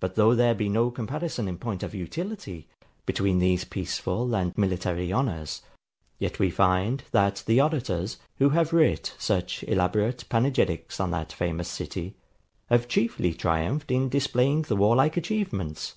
But 0.00 0.14
though 0.14 0.34
there 0.34 0.54
be 0.54 0.70
no 0.70 0.90
comparison 0.90 1.48
in 1.48 1.58
point 1.58 1.82
of 1.82 1.94
utility, 1.94 2.66
between 3.04 3.40
these 3.40 3.66
peaceful 3.66 4.34
and 4.34 4.56
military 4.56 5.12
honours; 5.12 5.60
yet 6.18 6.38
we 6.38 6.48
find, 6.48 7.04
that 7.10 7.42
the 7.44 7.60
orators, 7.60 8.16
who 8.38 8.48
have 8.56 8.72
writ 8.72 9.14
such 9.18 9.62
elaborate 9.64 10.24
panegyrics 10.30 10.98
on 10.98 11.10
that 11.10 11.30
famous 11.30 11.68
city, 11.68 12.16
have 12.70 12.88
chiefly 12.88 13.34
triumphed 13.34 13.90
in 13.90 14.08
displaying 14.08 14.62
the 14.62 14.76
warlike 14.76 15.18
achievements. 15.18 15.96